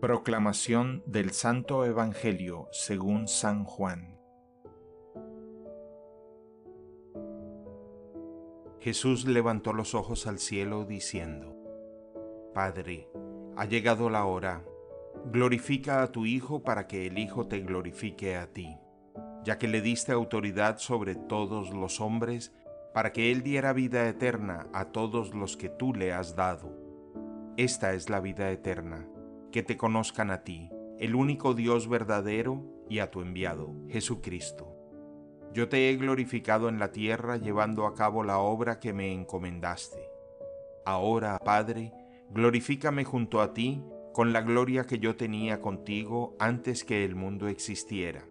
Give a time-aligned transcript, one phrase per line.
[0.00, 4.16] Proclamación del Santo Evangelio según San Juan.
[8.78, 11.56] Jesús levantó los ojos al cielo diciendo,
[12.54, 13.10] Padre,
[13.56, 14.64] ha llegado la hora,
[15.32, 18.78] glorifica a tu Hijo para que el Hijo te glorifique a ti,
[19.42, 22.54] ya que le diste autoridad sobre todos los hombres,
[22.94, 26.72] para que Él diera vida eterna a todos los que tú le has dado.
[27.56, 29.08] Esta es la vida eterna
[29.52, 34.74] que te conozcan a ti, el único Dios verdadero, y a tu enviado, Jesucristo.
[35.52, 40.10] Yo te he glorificado en la tierra llevando a cabo la obra que me encomendaste.
[40.84, 41.92] Ahora, Padre,
[42.30, 47.48] glorifícame junto a ti con la gloria que yo tenía contigo antes que el mundo
[47.48, 48.24] existiera.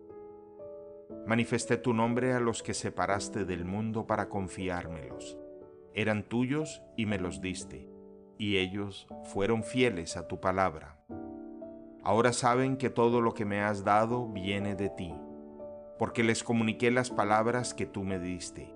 [1.26, 5.38] Manifesté tu nombre a los que separaste del mundo para confiármelos.
[5.93, 7.90] Eran tuyos y me los diste,
[8.38, 10.98] y ellos fueron fieles a tu palabra.
[12.04, 15.13] Ahora saben que todo lo que me has dado viene de ti,
[15.99, 18.74] porque les comuniqué las palabras que tú me diste.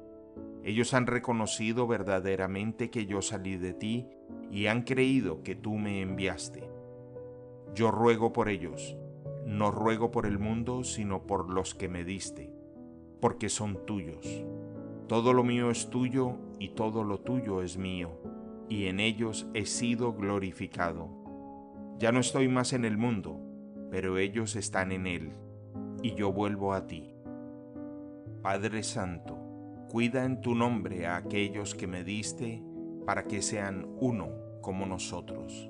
[0.64, 4.08] Ellos han reconocido verdaderamente que yo salí de ti
[4.52, 6.70] y han creído que tú me enviaste.
[7.74, 8.98] Yo ruego por ellos,
[9.46, 12.54] no ruego por el mundo, sino por los que me diste,
[13.22, 14.44] porque son tuyos.
[15.08, 18.21] Todo lo mío es tuyo y todo lo tuyo es mío,
[18.72, 21.22] y en ellos he sido glorificado
[22.02, 23.40] ya no estoy más en el mundo,
[23.92, 25.34] pero ellos están en él,
[26.02, 27.14] y yo vuelvo a ti.
[28.42, 29.38] Padre Santo,
[29.88, 32.64] cuida en tu nombre a aquellos que me diste,
[33.06, 34.30] para que sean uno
[34.62, 35.70] como nosotros.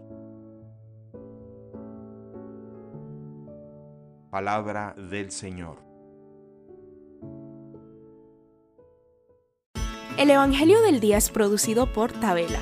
[4.30, 5.80] Palabra del Señor.
[10.18, 12.62] El Evangelio del Día es producido por Tabela,